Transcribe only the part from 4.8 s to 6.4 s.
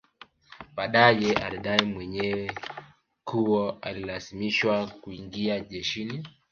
kuingia jeshini